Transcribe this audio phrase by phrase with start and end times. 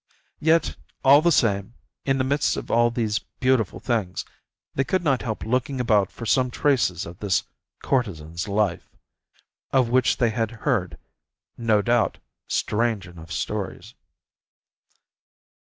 [0.39, 4.25] Yet, all the same, in the midst of all these beautiful things,
[4.73, 7.43] they could not help looking about for some traces of this
[7.83, 8.89] courtesan's life,
[9.71, 10.97] of which they had heard,
[11.55, 12.17] no doubt,
[12.47, 13.93] strange enough stories.